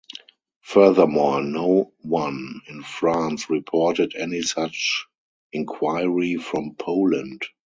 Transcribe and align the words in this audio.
Furthermore, 0.61 1.43
no 1.43 1.93
one 1.99 2.61
in 2.67 2.81
France 2.81 3.51
reported 3.51 4.15
any 4.15 4.41
such 4.41 5.05
inquiry 5.53 6.37
from 6.37 6.73
Poland. 6.73 7.43